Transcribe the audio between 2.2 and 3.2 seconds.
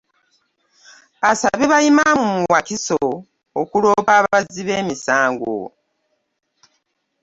mu Wakiso